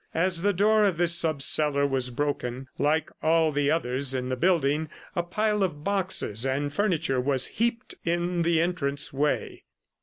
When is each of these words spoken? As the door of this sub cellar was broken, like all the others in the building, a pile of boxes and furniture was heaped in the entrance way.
As 0.15 0.41
the 0.41 0.51
door 0.51 0.83
of 0.83 0.97
this 0.97 1.13
sub 1.13 1.43
cellar 1.43 1.85
was 1.85 2.09
broken, 2.09 2.67
like 2.79 3.11
all 3.21 3.51
the 3.51 3.69
others 3.69 4.15
in 4.15 4.29
the 4.29 4.35
building, 4.35 4.89
a 5.15 5.21
pile 5.21 5.61
of 5.61 5.83
boxes 5.83 6.43
and 6.43 6.73
furniture 6.73 7.21
was 7.21 7.45
heaped 7.45 7.93
in 8.03 8.41
the 8.41 8.59
entrance 8.59 9.13
way. 9.13 9.65